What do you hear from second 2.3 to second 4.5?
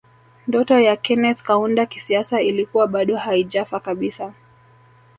ilikuwa bado haijafa kabisa